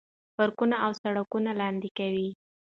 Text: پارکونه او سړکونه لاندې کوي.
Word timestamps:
پارکونه 0.37 0.75
او 0.85 0.91
سړکونه 1.01 1.51
لاندې 1.61 1.89
کوي. 1.97 2.29